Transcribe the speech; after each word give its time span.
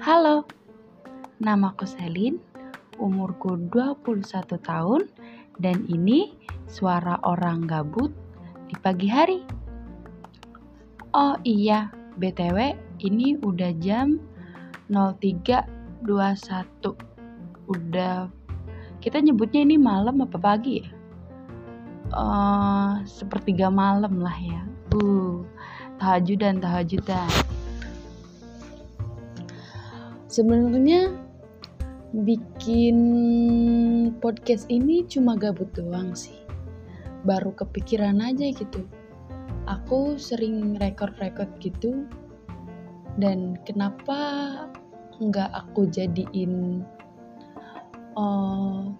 Halo, 0.00 0.48
namaku 1.44 1.84
Selin, 1.84 2.40
umurku 2.96 3.68
21 3.68 4.24
tahun, 4.64 5.04
dan 5.60 5.84
ini 5.92 6.40
suara 6.64 7.20
orang 7.20 7.68
gabut 7.68 8.08
di 8.64 8.80
pagi 8.80 9.12
hari. 9.12 9.44
Oh 11.12 11.36
iya, 11.44 11.92
BTW 12.16 12.72
ini 13.04 13.36
udah 13.44 13.76
jam 13.76 14.16
03.21. 14.88 16.08
Udah 17.68 18.32
kita 19.04 19.20
nyebutnya 19.20 19.68
ini 19.68 19.76
malam 19.76 20.24
apa 20.24 20.40
pagi 20.40 20.80
ya? 20.80 20.88
Uh, 22.16 23.04
sepertiga 23.04 23.68
malam 23.68 24.16
lah 24.16 24.38
ya. 24.40 24.64
Uh, 24.96 25.44
tahajudan 26.00 26.56
tahajudan 26.56 27.28
sebenarnya 30.30 31.10
bikin 32.14 32.98
podcast 34.22 34.70
ini 34.70 35.02
cuma 35.10 35.34
gabut 35.34 35.66
doang 35.74 36.14
sih. 36.14 36.38
Baru 37.26 37.50
kepikiran 37.50 38.22
aja 38.22 38.54
gitu. 38.54 38.86
Aku 39.66 40.14
sering 40.16 40.78
record-record 40.78 41.50
gitu. 41.58 42.06
Dan 43.18 43.58
kenapa 43.66 44.18
nggak 45.18 45.50
aku 45.50 45.90
jadiin 45.90 46.86
uh, 48.14 48.94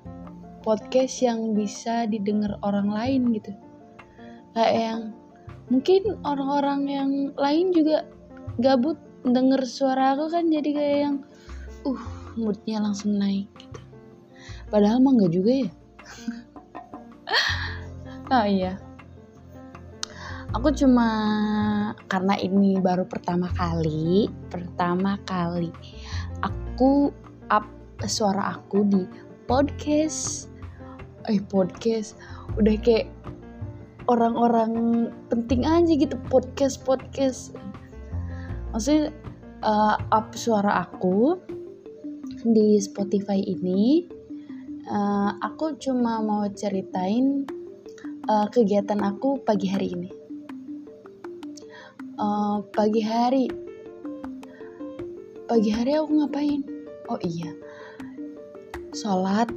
podcast 0.67 1.23
yang 1.23 1.55
bisa 1.55 2.11
didengar 2.11 2.59
orang 2.67 2.91
lain 2.91 3.23
gitu? 3.39 3.55
Kayak 4.59 4.75
yang 4.75 5.03
mungkin 5.71 6.03
orang-orang 6.27 6.81
yang 6.91 7.11
lain 7.39 7.71
juga 7.71 8.03
gabut 8.59 8.99
denger 9.25 9.63
suara 9.69 10.17
aku 10.17 10.33
kan 10.33 10.49
jadi 10.49 10.71
kayak 10.73 10.99
yang 11.05 11.17
uh 11.85 12.03
moodnya 12.39 12.81
langsung 12.81 13.19
naik 13.21 13.51
gitu. 13.59 13.81
Padahal 14.71 15.03
mah 15.03 15.13
nggak 15.17 15.33
juga 15.35 15.53
ya. 15.67 15.71
Oh 18.31 18.47
iya. 18.47 18.79
Aku 20.55 20.71
cuma 20.71 21.07
karena 22.07 22.39
ini 22.39 22.79
baru 22.79 23.03
pertama 23.03 23.51
kali 23.59 24.31
pertama 24.55 25.19
kali 25.27 25.75
aku 26.39 27.11
up 27.51 27.67
suara 28.07 28.55
aku 28.55 28.87
di 28.87 29.03
podcast. 29.51 30.47
Eh 31.27 31.43
podcast. 31.43 32.15
Udah 32.55 32.79
kayak 32.79 33.11
orang-orang 34.07 35.07
penting 35.27 35.67
aja 35.67 35.91
gitu 35.95 36.15
podcast 36.31 36.83
podcast 36.87 37.55
maksudnya 38.71 39.11
uh, 39.67 39.97
up 40.11 40.35
suara 40.35 40.87
aku 40.87 41.39
di 42.47 42.81
Spotify 42.81 43.37
ini 43.43 44.07
uh, 44.89 45.37
aku 45.43 45.77
cuma 45.77 46.23
mau 46.23 46.47
ceritain 46.51 47.45
uh, 48.31 48.47
kegiatan 48.51 48.99
aku 49.03 49.43
pagi 49.43 49.67
hari 49.71 49.89
ini. 49.95 50.11
Uh, 52.21 52.61
pagi 52.77 53.01
hari. 53.01 53.49
Pagi 55.49 55.71
hari 55.73 55.97
aku 55.97 56.11
ngapain? 56.21 56.61
Oh 57.09 57.19
iya. 57.25 57.51
Sholat. 58.95 59.51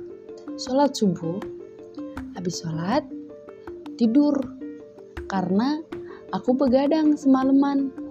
Sholat 0.57 0.95
subuh. 0.95 1.37
Habis 2.33 2.63
sholat 2.63 3.03
tidur. 3.99 4.33
Karena 5.27 5.81
aku 6.31 6.55
begadang 6.55 7.13
semalaman 7.19 8.02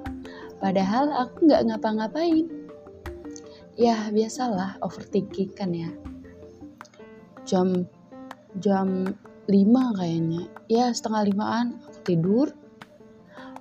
Padahal 0.63 1.11
aku 1.11 1.51
nggak 1.51 1.75
ngapa-ngapain. 1.75 2.47
Ya 3.75 4.07
biasalah 4.15 4.79
overthinking 4.79 5.51
kan 5.59 5.75
ya. 5.75 5.91
Jam 7.43 7.91
jam 8.63 9.11
5 9.51 9.99
kayaknya. 9.99 10.47
Ya 10.71 10.95
setengah 10.95 11.27
limaan 11.27 11.83
aku 11.83 11.99
tidur. 12.07 12.49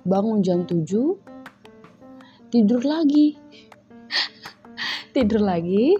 Bangun 0.06 0.46
jam 0.46 0.62
7. 0.62 0.86
Tidur 2.54 2.82
lagi. 2.86 3.34
tidur 5.14 5.42
lagi. 5.42 5.98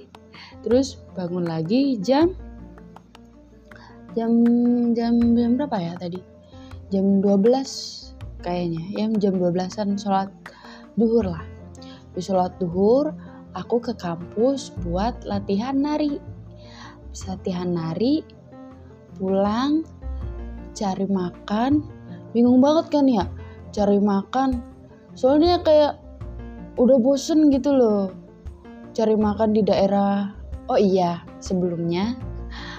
Terus 0.62 1.02
bangun 1.18 1.50
lagi 1.50 1.98
jam 1.98 2.30
jam 4.14 4.30
jam 4.94 5.18
jam 5.34 5.50
berapa 5.58 5.78
ya 5.82 5.98
tadi? 5.98 6.22
Jam 6.94 7.18
12 7.18 7.42
kayaknya. 8.46 8.82
Ya 8.94 9.04
jam 9.18 9.42
12-an 9.42 9.98
sholat 9.98 10.30
duhur 10.96 11.26
lah. 11.26 11.44
Di 12.12 12.20
sholat 12.20 12.56
duhur, 12.60 13.12
aku 13.56 13.80
ke 13.80 13.92
kampus 13.96 14.72
buat 14.84 15.24
latihan 15.24 15.76
nari. 15.76 16.20
Bisa 17.12 17.36
latihan 17.36 17.72
nari, 17.72 18.24
pulang, 19.16 19.84
cari 20.72 21.06
makan. 21.08 21.84
Bingung 22.32 22.60
banget 22.64 22.86
kan 22.92 23.04
ya, 23.08 23.24
cari 23.72 24.00
makan. 24.00 24.60
Soalnya 25.12 25.60
kayak 25.60 26.00
udah 26.80 26.96
bosen 27.00 27.52
gitu 27.52 27.72
loh. 27.72 28.12
Cari 28.92 29.16
makan 29.16 29.56
di 29.56 29.64
daerah. 29.64 30.32
Oh 30.68 30.80
iya, 30.80 31.24
sebelumnya 31.40 32.16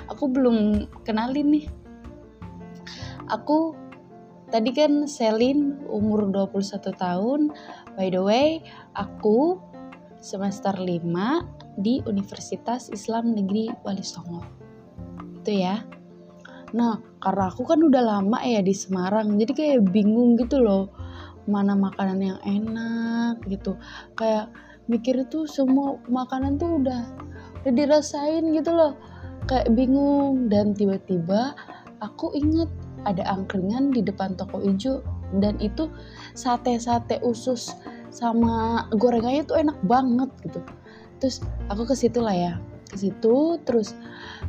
aku 0.09 0.29
belum 0.29 0.87
kenalin 1.01 1.59
nih. 1.59 1.65
Aku 3.31 3.73
tadi 4.53 4.69
kan 4.75 5.09
Selin 5.09 5.81
umur 5.89 6.29
21 6.29 6.93
tahun 6.93 7.41
By 7.93 8.09
the 8.09 8.21
way, 8.25 8.65
aku 8.97 9.61
semester 10.17 10.73
5 10.73 11.77
di 11.77 12.01
Universitas 12.09 12.89
Islam 12.89 13.37
Negeri 13.37 13.69
Wali 13.85 14.01
Songo. 14.01 14.41
Itu 15.41 15.51
ya. 15.53 15.81
Nah, 16.73 16.97
karena 17.21 17.53
aku 17.53 17.69
kan 17.69 17.77
udah 17.85 18.01
lama 18.01 18.41
ya 18.41 18.65
di 18.65 18.73
Semarang, 18.73 19.37
jadi 19.37 19.51
kayak 19.53 19.93
bingung 19.93 20.33
gitu 20.41 20.57
loh 20.57 20.89
mana 21.45 21.75
makanan 21.75 22.19
yang 22.23 22.39
enak 22.47 23.43
gitu. 23.45 23.75
Kayak 24.15 24.49
mikir 24.87 25.21
tuh 25.27 25.45
semua 25.45 25.99
makanan 26.07 26.57
tuh 26.57 26.81
udah 26.81 27.03
udah 27.61 27.73
dirasain 27.75 28.47
gitu 28.55 28.71
loh. 28.73 28.97
Kayak 29.45 29.75
bingung 29.75 30.47
dan 30.47 30.71
tiba-tiba 30.71 31.53
aku 31.99 32.31
inget 32.33 32.71
ada 33.03 33.27
angkringan 33.27 33.91
di 33.91 33.99
depan 33.99 34.39
toko 34.39 34.63
ijo 34.63 35.03
dan 35.41 35.57
itu 35.57 35.89
sate-sate 36.37 37.21
usus 37.25 37.73
sama 38.13 38.85
gorengannya 38.93 39.45
tuh 39.45 39.57
enak 39.61 39.77
banget 39.85 40.29
gitu. 40.45 40.61
Terus 41.17 41.41
aku 41.71 41.89
ke 41.89 41.95
situ 41.97 42.19
lah 42.21 42.35
ya. 42.35 42.53
Ke 42.89 42.97
situ 43.01 43.57
terus 43.65 43.97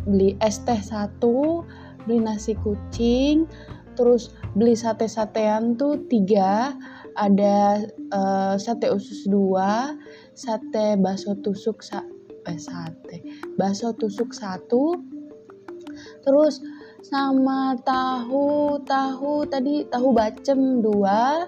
beli 0.04 0.36
es 0.44 0.60
teh 0.64 0.80
satu 0.80 1.64
beli 2.04 2.20
nasi 2.20 2.52
kucing 2.60 3.48
terus 3.94 4.34
beli 4.58 4.74
sate-satean 4.74 5.78
tuh 5.78 6.02
tiga 6.10 6.74
ada 7.14 7.86
uh, 8.10 8.54
sate 8.58 8.90
usus 8.90 9.26
dua 9.30 9.94
sate 10.34 10.98
bakso 10.98 11.38
tusuk 11.40 11.80
sa 11.80 12.02
eh 12.50 12.58
sate 12.58 13.22
bakso 13.54 13.94
tusuk 13.94 14.34
satu 14.34 14.98
terus 16.26 16.60
sama 17.04 17.76
tahu 17.84 18.80
tahu 18.88 19.44
tadi 19.44 19.84
tahu 19.92 20.16
bacem 20.16 20.80
dua 20.80 21.44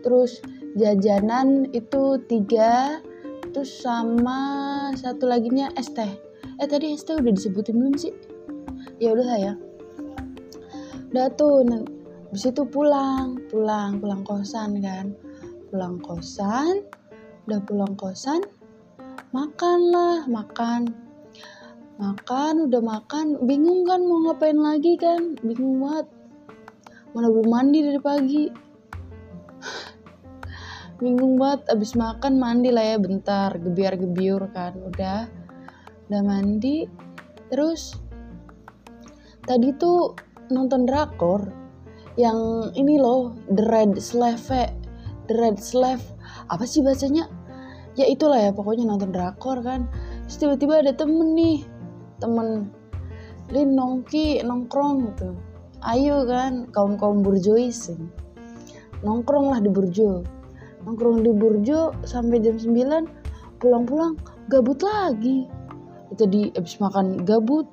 terus 0.00 0.40
jajanan 0.80 1.68
itu 1.76 2.16
tiga 2.24 3.04
terus 3.52 3.84
sama 3.84 4.40
satu 4.96 5.28
lagi 5.28 5.52
nya 5.52 5.68
es 5.76 5.92
teh. 5.92 6.08
Eh 6.56 6.66
tadi 6.66 6.96
es 6.96 7.04
teh 7.04 7.20
udah 7.20 7.32
disebutin 7.36 7.76
belum 7.76 7.94
sih? 8.00 8.16
Ya 8.96 9.12
udah 9.12 9.26
lah 9.28 9.38
ya. 9.38 9.54
Udah 11.12 11.28
tuh 11.36 11.62
nah, 11.68 11.84
habis 12.32 12.48
itu 12.48 12.64
pulang 12.64 13.36
pulang 13.52 14.00
pulang 14.00 14.24
kosan 14.24 14.80
kan. 14.80 15.12
Pulang 15.68 16.00
kosan 16.00 16.80
udah 17.44 17.60
pulang 17.68 17.92
kosan 18.00 18.40
makan 19.36 19.78
lah 19.92 20.24
makan 20.24 21.03
makan 21.98 22.70
udah 22.70 22.82
makan. 22.82 23.46
Bingung 23.46 23.86
kan 23.86 24.02
mau 24.02 24.30
ngapain 24.30 24.58
lagi 24.58 24.98
kan? 24.98 25.38
Bingung 25.42 25.78
banget. 25.78 26.06
Mana 27.14 27.30
belum 27.30 27.48
mandi 27.48 27.78
dari 27.82 28.00
pagi? 28.02 28.44
Bingung 31.02 31.38
banget. 31.38 31.70
Abis 31.70 31.94
makan 31.94 32.42
mandi 32.42 32.74
lah 32.74 32.94
ya 32.94 32.96
bentar. 32.98 33.54
Gebiar 33.54 33.94
gebiur 33.94 34.50
kan 34.50 34.74
udah. 34.74 35.30
Udah 36.10 36.22
mandi. 36.26 36.90
Terus 37.50 37.94
tadi 39.46 39.70
tuh 39.78 40.18
nonton 40.50 40.88
drakor 40.88 41.46
yang 42.18 42.70
ini 42.74 42.98
loh 42.98 43.38
The 43.46 43.64
Red 43.70 43.94
Slave. 44.02 44.74
The 45.30 45.34
Red 45.34 45.62
Slave. 45.62 46.02
Apa 46.50 46.66
sih 46.66 46.82
bacanya? 46.82 47.30
Ya 47.94 48.10
itulah 48.10 48.42
ya 48.42 48.50
pokoknya 48.50 48.90
nonton 48.90 49.14
drakor 49.14 49.62
kan. 49.62 49.86
Tiba-tiba 50.26 50.82
ada 50.82 50.90
temen 50.90 51.38
nih 51.38 51.62
temen 52.22 52.70
Lin 53.52 53.76
nongki 53.76 54.40
nongkrong 54.40 55.12
gitu. 55.12 55.36
Ayo 55.84 56.24
kan 56.24 56.72
kaum 56.72 56.96
kaum 56.96 57.20
burjois 57.20 57.92
nongkrong 59.04 59.52
lah 59.52 59.60
di 59.60 59.68
burjo. 59.68 60.24
Nongkrong 60.88 61.20
di 61.20 61.32
burjo 61.32 61.92
sampai 62.08 62.40
jam 62.40 62.56
9 62.56 63.60
pulang-pulang 63.60 64.16
gabut 64.48 64.80
lagi. 64.80 65.44
Itu 66.08 66.24
di 66.24 66.48
habis 66.56 66.80
makan 66.80 67.28
gabut 67.28 67.68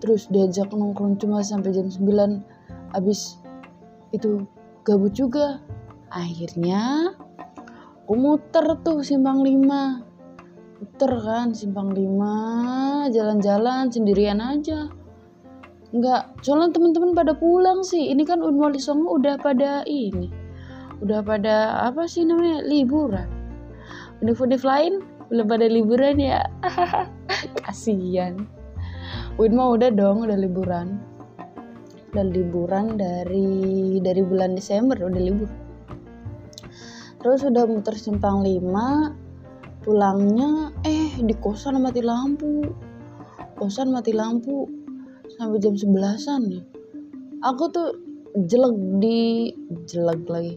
terus 0.00 0.28
diajak 0.28 0.72
nongkrong 0.72 1.16
cuma 1.20 1.40
sampai 1.44 1.72
jam 1.72 1.88
9 1.88 2.40
habis 2.96 3.36
itu 4.16 4.48
gabut 4.88 5.12
juga. 5.12 5.60
Akhirnya 6.08 7.12
aku 8.04 8.16
muter 8.16 8.64
tuh 8.80 9.04
simpang 9.04 9.44
5 9.44 10.13
muter 10.80 11.12
kan 11.22 11.54
simpang 11.54 11.94
5 11.94 13.14
jalan-jalan 13.14 13.90
sendirian 13.92 14.42
aja 14.42 14.90
Enggak, 15.94 16.42
soalnya 16.42 16.74
teman-teman 16.74 17.14
pada 17.14 17.38
pulang 17.38 17.86
sih. 17.86 18.10
Ini 18.10 18.26
kan 18.26 18.42
Unwali 18.42 18.82
Songo 18.82 19.14
udah 19.14 19.38
pada 19.38 19.86
ini. 19.86 20.26
Udah 20.98 21.22
pada 21.22 21.86
apa 21.86 22.10
sih 22.10 22.26
namanya? 22.26 22.66
liburan. 22.66 23.30
Univ-univ 24.18 24.66
lain 24.66 25.06
belum 25.30 25.46
pada 25.46 25.70
liburan 25.70 26.18
ya. 26.18 26.42
Kasihan. 27.62 28.42
Win 29.38 29.54
mau 29.54 29.78
udah 29.78 29.94
dong, 29.94 30.26
udah 30.26 30.34
liburan. 30.34 30.98
Udah 32.10 32.26
liburan 32.26 32.98
dari 32.98 34.02
dari 34.02 34.22
bulan 34.26 34.58
Desember 34.58 34.98
udah 34.98 35.22
libur. 35.22 35.50
Terus 37.22 37.46
udah 37.46 37.70
muter 37.70 37.94
simpang 37.94 38.42
5 38.42 39.23
pulangnya 39.84 40.72
eh 40.82 41.20
di 41.20 41.36
kosan 41.36 41.78
mati 41.84 42.00
lampu. 42.00 42.64
Kosan 43.54 43.92
mati 43.92 44.16
lampu 44.16 44.64
sampai 45.36 45.60
jam 45.60 45.76
sebelasan 45.76 46.40
ya. 46.48 46.62
Aku 47.44 47.68
tuh 47.68 47.92
jelek 48.34 48.74
di 48.98 49.52
jelek 49.86 50.24
lagi. 50.26 50.56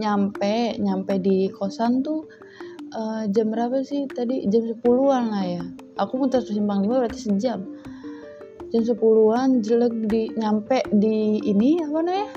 Nyampe 0.00 0.80
nyampe 0.80 1.20
di 1.20 1.52
kosan 1.52 2.00
tuh 2.00 2.24
uh, 2.96 3.28
jam 3.30 3.52
berapa 3.52 3.84
sih? 3.84 4.08
Tadi 4.08 4.48
jam 4.48 4.72
10-an 4.72 5.24
lah 5.30 5.44
ya. 5.44 5.62
Aku 6.00 6.16
muter 6.16 6.40
simpang 6.40 6.88
5 6.88 6.90
berarti 6.90 7.20
sejam. 7.30 7.60
Jam 8.72 8.82
10-an 8.82 9.62
jelek 9.62 9.94
di 10.08 10.32
nyampe 10.34 10.82
di 10.90 11.44
ini 11.44 11.84
apa 11.84 12.00
namanya? 12.02 12.28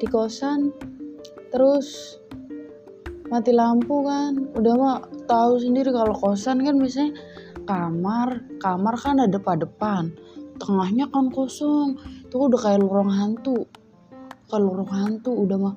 Di 0.00 0.06
kosan. 0.08 0.72
Terus 1.52 2.18
mati 3.30 3.52
lampu 3.54 4.02
kan. 4.02 4.50
Udah 4.56 4.74
mah 4.74 4.98
tahu 5.32 5.54
sendiri 5.56 5.88
kalau 5.88 6.12
kosan 6.12 6.60
kan 6.60 6.76
biasanya 6.76 7.16
kamar 7.64 8.44
kamar 8.60 8.94
kan 9.00 9.16
ada 9.16 9.40
depan 9.40 9.56
depan 9.64 10.12
tengahnya 10.60 11.08
kan 11.08 11.32
kosong. 11.32 11.96
Itu 12.28 12.48
udah 12.48 12.60
kayak 12.60 12.84
lorong 12.84 13.10
hantu 13.10 13.66
kalau 14.46 14.76
lorong 14.76 14.92
hantu 14.92 15.32
udah 15.32 15.58
mah. 15.58 15.76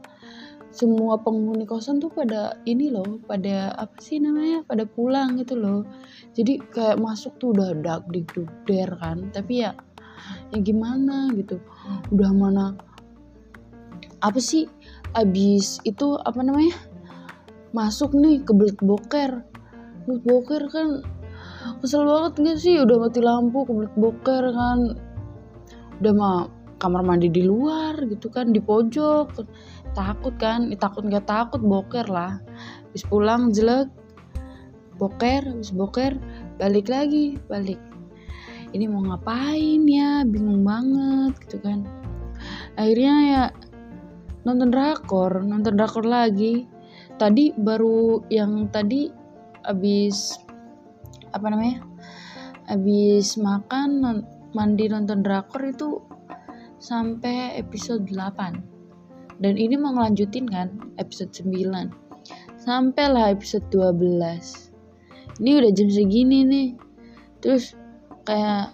Semua 0.76 1.16
penghuni 1.24 1.64
kosan 1.64 2.04
tuh 2.04 2.12
pada 2.12 2.60
ini 2.68 2.92
loh 2.92 3.24
pada 3.24 3.72
apa 3.80 3.96
sih 4.04 4.20
namanya 4.20 4.68
pada 4.68 4.84
pulang 4.84 5.40
gitu 5.40 5.56
loh. 5.56 5.88
Jadi 6.36 6.60
kayak 6.60 7.00
masuk 7.00 7.40
tuh 7.40 7.56
udah 7.56 7.72
dak 7.80 8.04
der 8.68 8.92
kan 9.00 9.32
tapi 9.32 9.64
ya 9.64 9.72
ya 10.52 10.60
gimana 10.60 11.32
gitu. 11.32 11.64
Udah 12.12 12.32
mana 12.36 12.76
apa 14.20 14.40
sih 14.42 14.68
abis 15.16 15.80
itu 15.88 16.20
apa 16.20 16.44
namanya 16.44 16.76
masuk 17.76 18.16
nih 18.16 18.40
ke 18.40 18.56
belut 18.56 18.80
boker. 18.80 19.44
Belut 20.08 20.24
boker 20.24 20.64
kan 20.72 21.04
kesel 21.84 22.08
banget 22.08 22.34
gak 22.40 22.58
sih? 22.64 22.80
Udah 22.80 22.96
mati 23.04 23.20
lampu 23.20 23.68
kebelet 23.68 23.96
boker 24.00 24.44
kan. 24.56 24.80
Udah 26.00 26.14
mah 26.16 26.38
kamar 26.80 27.04
mandi 27.04 27.28
di 27.28 27.44
luar 27.44 28.00
gitu 28.08 28.32
kan 28.32 28.56
di 28.56 28.64
pojok. 28.64 29.44
Takut 29.92 30.36
kan? 30.40 30.72
Takut 30.80 31.04
nggak 31.04 31.28
takut 31.28 31.60
boker 31.60 32.08
lah. 32.08 32.40
Habis 32.90 33.04
pulang 33.12 33.52
jelek 33.52 33.92
boker 34.96 35.44
habis 35.44 35.76
boker 35.76 36.16
balik 36.56 36.88
lagi 36.88 37.36
balik. 37.52 37.80
Ini 38.72 38.88
mau 38.88 39.04
ngapain 39.04 39.84
ya? 39.84 40.24
Bingung 40.24 40.64
banget 40.64 41.36
gitu 41.44 41.60
kan. 41.60 41.84
Akhirnya 42.80 43.16
ya 43.28 43.44
nonton 44.46 44.70
drakor 44.70 45.42
nonton 45.42 45.74
drakor 45.74 46.06
lagi 46.06 46.70
tadi 47.18 47.52
baru 47.56 48.24
yang 48.30 48.68
tadi 48.70 49.10
abis 49.66 50.38
apa 51.34 51.50
namanya 51.52 51.84
habis 52.70 53.36
makan 53.36 54.24
mandi 54.56 54.86
nonton 54.88 55.22
drakor 55.26 55.62
itu 55.68 56.00
sampai 56.80 57.58
episode 57.60 58.06
8 58.08 59.42
dan 59.42 59.54
ini 59.60 59.76
mau 59.76 59.92
ngelanjutin 59.96 60.48
kan 60.48 60.70
episode 61.02 61.34
9 61.34 61.90
sampailah 62.62 63.34
episode 63.36 63.66
12 63.74 64.66
ini 65.42 65.60
udah 65.60 65.72
jam 65.76 65.90
segini 65.92 66.48
nih. 66.48 66.70
Terus 67.44 67.76
kayak 68.24 68.72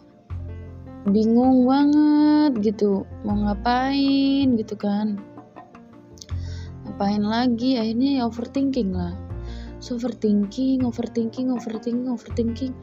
bingung 1.10 1.66
banget 1.66 2.62
gitu 2.62 3.10
mau 3.26 3.34
ngapain 3.34 4.54
gitu 4.54 4.78
kan 4.78 5.18
ngapain 7.01 7.25
lagi? 7.25 7.81
Akhirnya 7.81 8.21
ya 8.21 8.24
overthinking 8.30 8.94
lah. 8.94 9.18
So 9.81 9.98
overthinking 9.98 10.86
overthinking 10.86 11.50
overthinking 11.50 12.13
overthinking. 12.13 12.77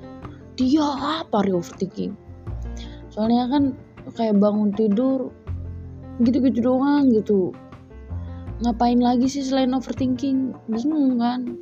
Dia 0.59 0.91
apa 1.23 1.47
overthinking? 1.47 2.19
Soalnya 3.15 3.47
kan 3.47 3.79
kayak 4.19 4.43
bangun 4.43 4.75
tidur 4.75 5.31
gitu-gitu 6.19 6.67
doang 6.67 7.15
gitu. 7.15 7.55
Ngapain 8.59 8.99
lagi 8.99 9.31
sih 9.31 9.47
selain 9.47 9.71
overthinking? 9.71 10.51
Bingung 10.67 11.23
kan? 11.23 11.55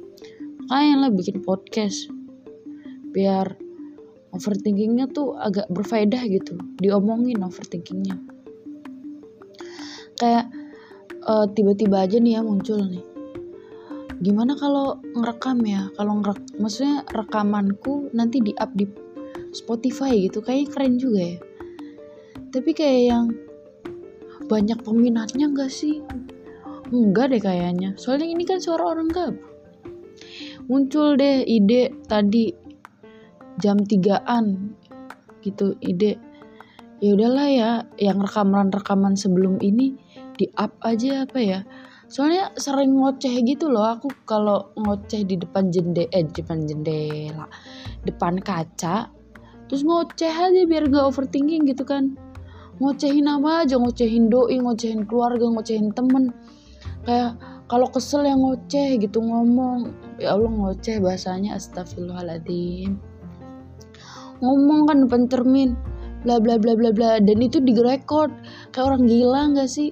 Kayak 0.73 0.97
lah 1.05 1.11
bikin 1.13 1.45
podcast. 1.45 2.09
Biar 3.13 3.53
overthinkingnya 4.33 5.13
tuh 5.13 5.37
agak 5.37 5.69
berfaedah 5.69 6.25
gitu. 6.25 6.57
Diomongin 6.81 7.45
overthinkingnya. 7.45 8.17
Kayak 10.17 10.49
uh, 11.27 11.47
tiba-tiba 11.51 12.07
aja 12.07 12.17
nih 12.23 12.39
ya 12.39 12.43
muncul 12.43 12.81
nih. 12.87 13.05
Gimana 14.23 14.57
kalau 14.57 15.03
ngerekam 15.13 15.61
ya? 15.67 15.93
Kalau 15.99 16.23
ngerek 16.25 16.57
maksudnya 16.57 17.05
rekamanku 17.13 18.09
nanti 18.17 18.41
di 18.41 18.57
up 18.57 18.73
di 18.73 18.89
Spotify 19.53 20.17
gitu 20.25 20.41
kayaknya 20.41 20.67
keren 20.73 20.95
juga 20.97 21.21
ya. 21.21 21.39
Tapi 22.55 22.71
kayak 22.73 23.03
yang 23.05 23.27
banyak 24.49 24.79
peminatnya 24.81 25.53
enggak 25.53 25.69
sih? 25.69 26.01
Enggak 26.89 27.35
deh 27.35 27.43
kayaknya. 27.43 27.93
Soalnya 28.01 28.31
ini 28.31 28.49
kan 28.49 28.63
suara 28.63 28.97
orang 28.97 29.11
gabut 29.13 29.57
muncul 30.67 31.15
deh 31.15 31.47
ide 31.47 31.95
tadi 32.11 32.51
jam 33.63 33.79
3an 33.81 34.75
gitu 35.43 35.79
ide. 35.79 36.19
Ya 36.99 37.13
udahlah 37.13 37.49
ya 37.49 37.71
yang 38.01 38.19
rekaman 38.25 38.73
rekaman 38.73 39.15
sebelum 39.15 39.61
ini 39.63 39.95
di 40.37 40.47
up 40.57 40.77
aja 40.85 41.25
apa 41.25 41.39
ya? 41.41 41.61
Soalnya 42.07 42.55
sering 42.55 42.95
ngoceh 42.95 43.43
gitu 43.43 43.67
loh 43.67 43.99
aku 43.99 44.07
kalau 44.23 44.71
ngoceh 44.79 45.27
di 45.27 45.35
depan 45.35 45.75
jendela 45.75 46.07
eh 46.15 46.23
depan 46.23 46.63
jendela 46.63 47.51
depan 48.07 48.39
kaca 48.39 49.11
terus 49.67 49.83
ngoceh 49.83 50.31
aja 50.31 50.63
biar 50.71 50.87
gak 50.87 51.03
overthinking 51.03 51.67
gitu 51.67 51.83
kan. 51.83 52.15
Ngocehin 52.79 53.27
apa 53.27 53.67
aja 53.67 53.81
ngocehin 53.81 54.31
doi 54.31 54.63
ngocehin 54.63 55.03
keluarga 55.09 55.51
ngocehin 55.51 55.91
temen. 55.91 56.31
Kayak 57.03 57.41
kalau 57.67 57.91
kesel 57.91 58.23
yang 58.23 58.39
ngoceh 58.39 59.03
gitu 59.03 59.19
ngomong 59.19 59.91
ya 60.23 60.39
Allah 60.39 60.53
ngoceh 60.53 61.03
bahasanya 61.03 61.59
astagfirullahaladzim. 61.59 63.03
Ngomong 64.39 64.87
kan 64.87 64.97
depan 65.09 65.23
cermin 65.27 65.75
bla 66.23 66.39
bla 66.39 66.55
bla 66.59 66.79
bla 66.79 66.95
bla 66.95 67.19
dan 67.19 67.39
itu 67.43 67.59
direkord 67.59 68.31
kayak 68.71 68.95
orang 68.95 69.11
gila 69.11 69.43
nggak 69.51 69.71
sih 69.71 69.91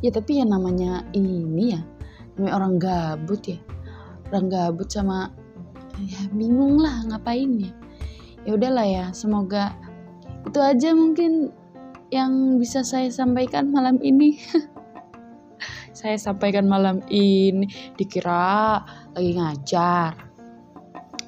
ya 0.00 0.10
tapi 0.12 0.40
yang 0.40 0.52
namanya 0.52 1.04
ini 1.12 1.76
ya 1.76 1.80
namanya 2.40 2.54
orang 2.56 2.74
gabut 2.80 3.42
ya. 3.44 3.58
Orang 4.32 4.48
gabut 4.48 4.88
sama 4.88 5.28
ya 6.00 6.24
bingung 6.32 6.80
lah 6.80 7.04
ngapain 7.04 7.60
ya. 7.60 7.72
Ya 8.48 8.50
udahlah 8.56 8.86
ya 8.88 9.04
semoga 9.12 9.76
itu 10.48 10.56
aja 10.56 10.96
mungkin 10.96 11.52
yang 12.08 12.56
bisa 12.56 12.80
saya 12.80 13.12
sampaikan 13.12 13.68
malam 13.68 14.00
ini. 14.00 14.40
Saya 15.90 16.16
sampaikan 16.16 16.64
malam 16.64 17.04
ini 17.12 17.68
dikira 18.00 18.80
lagi 19.12 19.36
ngajar. 19.36 20.16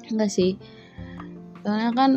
Enggak 0.09 0.33
sih. 0.33 0.57
Soalnya 1.61 1.93
kan 1.93 2.11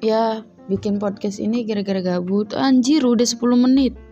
ya 0.00 0.40
bikin 0.72 0.96
podcast 0.96 1.36
ini 1.36 1.68
kira-kira 1.68 2.00
gabut. 2.00 2.56
Anjir 2.56 3.04
udah 3.04 3.28
10 3.28 3.60
menit 3.60 4.07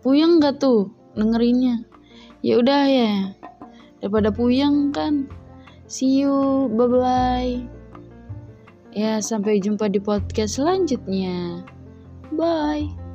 puyeng 0.00 0.38
gak 0.42 0.62
tuh 0.62 0.90
dengerinnya? 1.18 1.82
Ya 2.44 2.58
udah 2.62 2.82
ya 2.86 3.12
daripada 3.98 4.30
puyeng 4.30 4.94
kan. 4.94 5.26
See 5.88 6.20
you 6.20 6.68
bye 6.76 6.86
bye 6.86 7.54
ya 8.92 9.22
sampai 9.22 9.62
jumpa 9.62 9.88
di 9.88 10.02
podcast 10.02 10.60
selanjutnya. 10.60 11.64
Bye 12.34 13.07